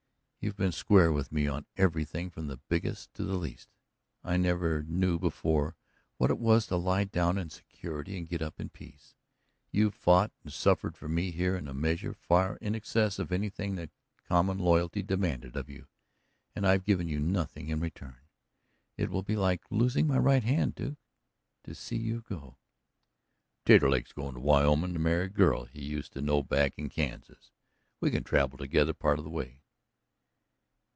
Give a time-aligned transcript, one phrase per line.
[0.43, 3.69] "You've been square with me on everything, from the biggest to the least.
[4.23, 5.75] I never knew before
[6.17, 9.13] what it was to lie down in security and get up in peace.
[9.69, 13.75] You've fought and suffered for me here in a measure far in excess of anything
[13.75, 13.91] that
[14.23, 15.85] common loyalty demanded of you,
[16.55, 18.21] and I've given you nothing in return.
[18.97, 20.97] It will be like losing my right hand, Duke,
[21.65, 22.57] to see you go."
[23.63, 27.51] "Taterleg's going to Wyoming to marry a girl he used to know back in Kansas.
[27.99, 29.59] We can travel together part of the way."